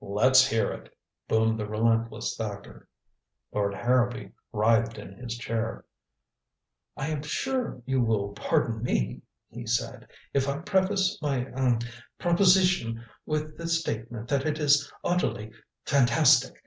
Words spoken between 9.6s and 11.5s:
said, "if I preface my